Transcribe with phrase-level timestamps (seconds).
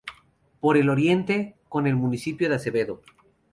[0.59, 3.03] Por el Oriente: con el Municipio de Acevedo.